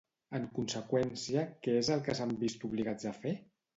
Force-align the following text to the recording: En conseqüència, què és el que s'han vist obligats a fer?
En 0.37 0.45
conseqüència, 0.55 1.43
què 1.67 1.77
és 1.85 1.91
el 1.97 2.03
que 2.09 2.17
s'han 2.21 2.33
vist 2.45 2.67
obligats 2.71 3.11
a 3.13 3.17
fer? 3.23 3.37